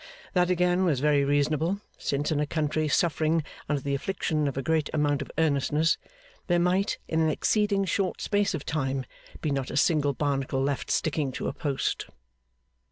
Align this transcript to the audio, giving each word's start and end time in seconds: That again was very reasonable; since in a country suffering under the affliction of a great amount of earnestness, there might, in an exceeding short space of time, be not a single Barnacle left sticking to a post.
That 0.33 0.49
again 0.49 0.83
was 0.83 0.99
very 0.99 1.23
reasonable; 1.23 1.79
since 1.95 2.31
in 2.31 2.39
a 2.39 2.47
country 2.47 2.87
suffering 2.87 3.43
under 3.69 3.83
the 3.83 3.93
affliction 3.93 4.47
of 4.47 4.57
a 4.57 4.63
great 4.63 4.89
amount 4.95 5.21
of 5.21 5.31
earnestness, 5.37 5.99
there 6.47 6.57
might, 6.57 6.97
in 7.07 7.19
an 7.21 7.29
exceeding 7.29 7.85
short 7.85 8.19
space 8.19 8.55
of 8.55 8.65
time, 8.65 9.05
be 9.41 9.51
not 9.51 9.69
a 9.69 9.77
single 9.77 10.13
Barnacle 10.13 10.63
left 10.63 10.89
sticking 10.89 11.31
to 11.33 11.47
a 11.47 11.53
post. 11.53 12.07